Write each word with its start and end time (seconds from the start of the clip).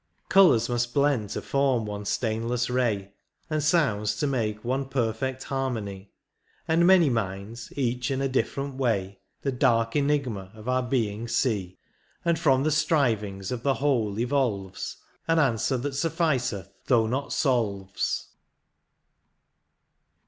Colours 0.29 0.67
must 0.67 0.95
blend 0.95 1.29
to 1.29 1.43
form 1.43 1.85
one 1.85 2.05
stainless 2.05 2.71
ray. 2.71 3.13
And 3.51 3.61
sounds, 3.61 4.15
to 4.15 4.25
make 4.25 4.65
one 4.65 4.85
perfect 4.85 5.43
harmony. 5.43 6.11
And 6.67 6.87
many 6.87 7.07
minds, 7.11 7.71
each 7.75 8.09
in 8.09 8.19
a 8.19 8.27
different 8.27 8.77
way, 8.77 9.19
The 9.43 9.51
dark 9.51 9.95
enigma 9.95 10.49
of 10.55 10.67
our 10.67 10.81
being 10.81 11.27
see. 11.27 11.77
And 12.25 12.39
from 12.39 12.63
the 12.63 12.71
strivings 12.71 13.51
of 13.51 13.61
the 13.61 13.75
whole 13.75 14.17
evolves 14.19 14.97
An 15.27 15.37
answer 15.37 15.77
that 15.77 15.93
suffioeth, 15.93 16.69
though 16.87 17.05
not 17.05 17.31
solves. 17.31 18.29